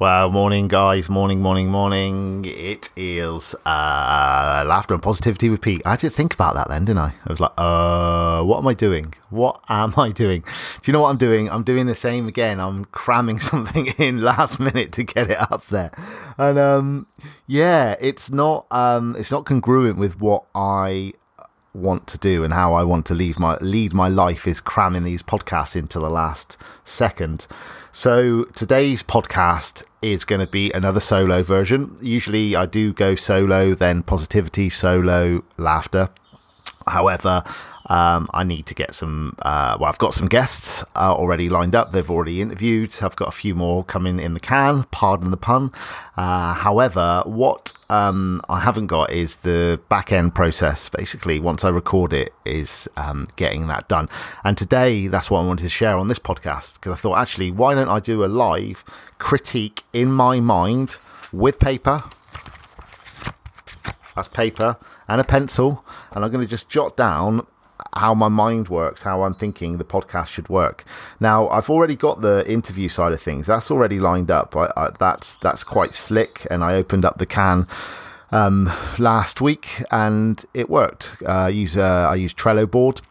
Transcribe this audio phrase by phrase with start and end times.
[0.00, 1.10] Well, morning, guys.
[1.10, 2.46] Morning, morning, morning.
[2.46, 5.82] It is uh, laughter and positivity with Pete.
[5.84, 7.12] I had to think about that then, didn't I?
[7.26, 9.12] I was like, uh, what am I doing?
[9.28, 10.40] What am I doing?
[10.40, 11.50] Do you know what I'm doing?
[11.50, 12.60] I'm doing the same again.
[12.60, 15.90] I'm cramming something in last minute to get it up there,
[16.38, 17.06] and um,
[17.46, 21.12] yeah, it's not um, it's not congruent with what I
[21.72, 25.04] want to do and how I want to leave my lead my life is cramming
[25.04, 27.46] these podcasts into the last second.
[27.92, 31.96] So today's podcast is going to be another solo version.
[32.00, 36.08] Usually I do go solo, then positivity, solo, laughter.
[36.86, 37.44] However,
[37.90, 39.34] um, I need to get some.
[39.42, 41.90] Uh, well, I've got some guests uh, already lined up.
[41.90, 42.96] They've already interviewed.
[43.02, 44.84] I've got a few more coming in the can.
[44.92, 45.72] Pardon the pun.
[46.16, 50.88] Uh, however, what um, I haven't got is the back end process.
[50.88, 54.08] Basically, once I record it, is um, getting that done.
[54.44, 57.50] And today, that's what I wanted to share on this podcast because I thought, actually,
[57.50, 58.84] why don't I do a live
[59.18, 60.96] critique in my mind
[61.32, 62.04] with paper?
[64.14, 64.76] That's paper
[65.08, 67.42] and a pencil, and I'm going to just jot down
[67.94, 70.84] how my mind works, how I'm thinking the podcast should work.
[71.18, 73.46] Now, I've already got the interview side of things.
[73.46, 74.56] That's already lined up.
[74.56, 77.66] I, I, that's that's quite slick, and I opened up the can
[78.32, 81.16] um, last week, and it worked.
[81.22, 83.02] Uh, I use uh, I use Trello board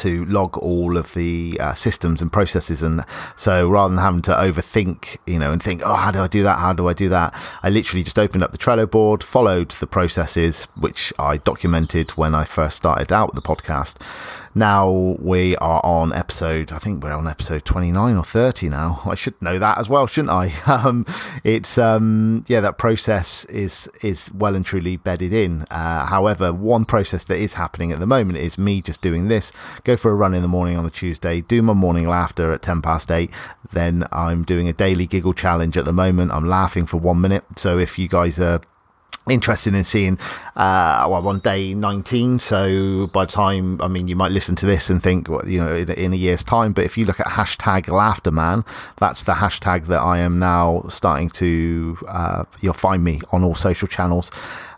[0.00, 3.04] to log all of the uh, systems and processes and
[3.36, 6.42] so rather than having to overthink you know and think oh how do i do
[6.42, 6.58] that?
[6.58, 7.34] How do i do that?
[7.62, 12.34] I literally just opened up the trello board followed the processes which i documented when
[12.34, 13.96] i first started out with the podcast
[14.54, 19.02] now we are on episode, I think we're on episode 29 or 30 now.
[19.06, 20.52] I should know that as well, shouldn't I?
[20.80, 21.04] Um,
[21.44, 25.66] it's, um, yeah, that process is, is well and truly bedded in.
[25.70, 29.52] Uh, however, one process that is happening at the moment is me just doing this,
[29.84, 32.62] go for a run in the morning on the Tuesday, do my morning laughter at
[32.62, 33.30] 10 past 8.
[33.72, 36.32] Then I'm doing a daily giggle challenge at the moment.
[36.32, 37.44] I'm laughing for one minute.
[37.56, 38.60] So if you guys are
[39.30, 40.18] interested in seeing
[40.56, 44.66] uh well on day 19 so by the time i mean you might listen to
[44.66, 47.20] this and think well, you know in, in, a year's time but if you look
[47.20, 53.04] at hashtag laughterman that's the hashtag that i am now starting to uh, you'll find
[53.04, 54.30] me on all social channels.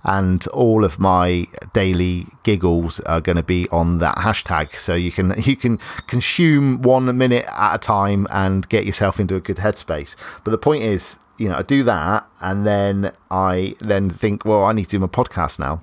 [0.04, 4.76] And all of my daily giggles are going to be on that hashtag.
[4.76, 9.36] So you can you can consume one minute at a time and get yourself into
[9.36, 10.16] a good headspace.
[10.42, 14.64] But the point is you know, I do that, and then I then think, well,
[14.64, 15.80] I need to do my podcast now.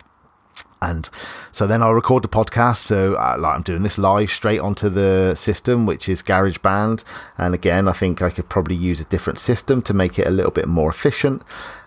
[0.82, 1.10] And
[1.52, 2.78] so then I'll record the podcast.
[2.78, 7.04] So uh, like I'm doing this live straight onto the system, which is GarageBand.
[7.38, 10.32] And again, I think I could probably use a different system to make it a
[10.32, 11.44] little bit more efficient.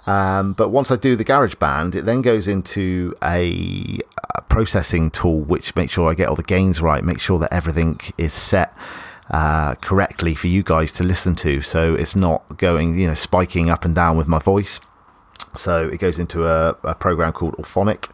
[0.06, 3.98] Um, but once I do the GarageBand, it then goes into a,
[4.36, 7.52] a processing tool, which makes sure I get all the gains right, make sure that
[7.52, 8.76] everything is set
[9.30, 11.62] uh, correctly for you guys to listen to.
[11.62, 14.80] So it's not going, you know, spiking up and down with my voice.
[15.56, 18.10] So it goes into a, a program called Auphonic.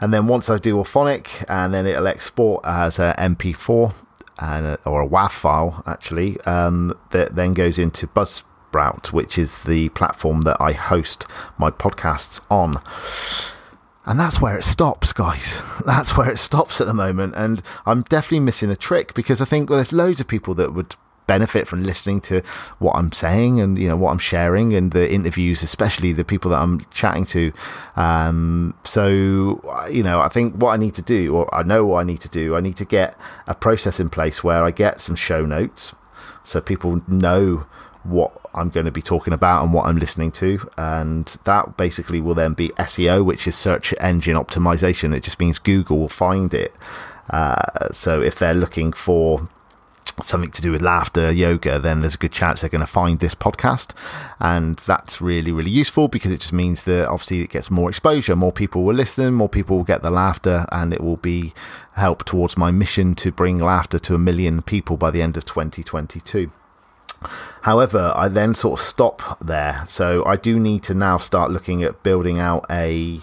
[0.00, 3.94] And then once I do Auphonic, and then it'll export as an MP4
[4.38, 9.64] and a, or a WAV file, actually, um, that then goes into Buzzsprout, which is
[9.64, 11.26] the platform that I host
[11.58, 12.78] my podcasts on.
[14.08, 15.60] And that's where it stops, guys.
[15.84, 17.34] That's where it stops at the moment.
[17.36, 20.72] And I'm definitely missing a trick because I think well, there's loads of people that
[20.72, 20.96] would
[21.26, 22.40] benefit from listening to
[22.78, 26.50] what I'm saying and you know what I'm sharing and the interviews, especially the people
[26.52, 27.52] that I'm chatting to.
[27.96, 29.60] Um, so
[29.90, 32.22] you know, I think what I need to do, or I know what I need
[32.22, 33.14] to do, I need to get
[33.46, 35.94] a process in place where I get some show notes
[36.42, 37.66] so people know
[38.08, 40.68] what I'm going to be talking about and what I'm listening to.
[40.76, 45.14] And that basically will then be SEO, which is search engine optimization.
[45.14, 46.74] It just means Google will find it.
[47.30, 49.48] Uh, so if they're looking for
[50.24, 53.20] something to do with laughter yoga then there's a good chance they're going to find
[53.20, 53.92] this podcast
[54.40, 58.34] and that's really really useful because it just means that obviously it gets more exposure
[58.34, 61.52] more people will listen more people will get the laughter and it will be
[61.92, 65.44] help towards my mission to bring laughter to a million people by the end of
[65.44, 66.50] 2022
[67.62, 69.84] However, I then sort of stop there.
[69.88, 73.20] So I do need to now start looking at building out a,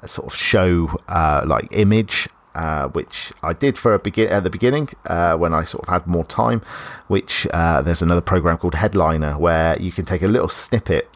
[0.00, 2.28] a sort of show uh, like image.
[2.54, 5.88] Uh, which I did for a begin at the beginning uh, when I sort of
[5.88, 6.60] had more time.
[7.08, 11.08] Which uh, there's another program called Headliner where you can take a little snippet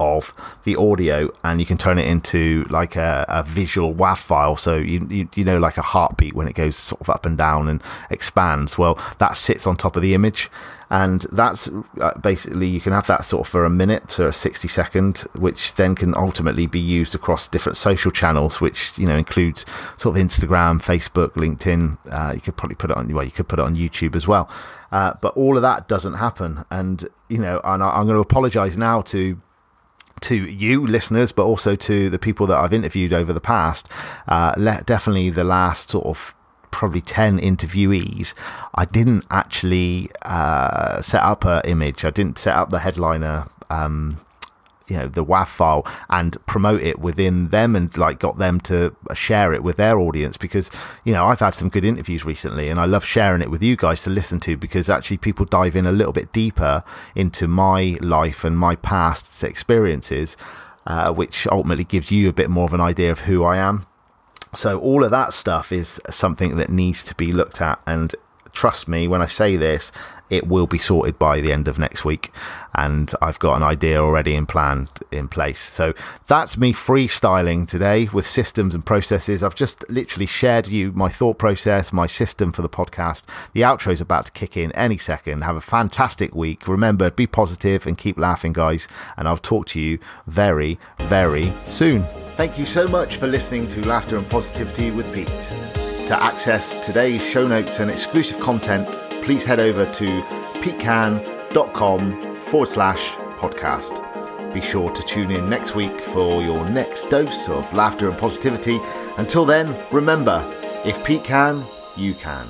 [0.00, 4.56] of the audio and you can turn it into like a, a visual WAV file.
[4.56, 7.38] So you, you, you know like a heartbeat when it goes sort of up and
[7.38, 7.80] down and
[8.10, 8.76] expands.
[8.76, 10.50] Well, that sits on top of the image
[10.90, 11.68] and that's
[12.00, 15.18] uh, basically you can have that sort of for a minute so a 60 second
[15.36, 19.64] which then can ultimately be used across different social channels which you know includes
[19.96, 23.48] sort of instagram facebook linkedin uh, you could probably put it on well you could
[23.48, 24.50] put it on youtube as well
[24.90, 28.20] uh, but all of that doesn't happen and you know and I, i'm going to
[28.20, 29.40] apologize now to
[30.22, 33.88] to you listeners, but also to the people that I've interviewed over the past.
[34.28, 36.34] Uh, definitely the last sort of
[36.70, 38.34] probably 10 interviewees,
[38.74, 42.04] I didn't actually uh, set up an image.
[42.04, 43.46] I didn't set up the headliner.
[43.68, 44.20] Um,
[44.90, 48.94] you know the WAV file and promote it within them and like got them to
[49.14, 50.70] share it with their audience because
[51.04, 53.76] you know I've had some good interviews recently and I love sharing it with you
[53.76, 56.82] guys to listen to because actually people dive in a little bit deeper
[57.14, 60.36] into my life and my past experiences
[60.86, 63.86] uh, which ultimately gives you a bit more of an idea of who I am.
[64.54, 68.14] So all of that stuff is something that needs to be looked at and
[68.52, 69.92] trust me when I say this,
[70.30, 72.32] it will be sorted by the end of next week.
[72.74, 75.58] And I've got an idea already in plan in place.
[75.58, 75.92] So
[76.28, 79.42] that's me freestyling today with systems and processes.
[79.42, 83.24] I've just literally shared you my thought process, my system for the podcast.
[83.52, 85.42] The outro is about to kick in any second.
[85.42, 86.68] Have a fantastic week.
[86.68, 88.86] Remember, be positive and keep laughing, guys.
[89.16, 89.98] And I'll talk to you
[90.28, 92.06] very, very soon.
[92.36, 95.79] Thank you so much for listening to Laughter and Positivity with Pete.
[96.10, 100.22] To access today's show notes and exclusive content, please head over to
[100.54, 104.52] petecan.com forward slash podcast.
[104.52, 108.80] Be sure to tune in next week for your next dose of laughter and positivity.
[109.18, 110.44] Until then, remember
[110.84, 111.62] if Pete can,
[111.96, 112.44] you can.